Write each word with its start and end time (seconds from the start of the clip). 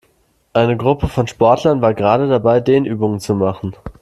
Eine 0.53 0.77
Gruppe 0.77 1.07
von 1.07 1.27
Sportlern 1.27 1.81
war 1.83 1.93
gerade 1.93 2.27
dabei, 2.27 2.59
Dehnübungen 2.59 3.19
zu 3.19 3.35
machen. 3.35 3.75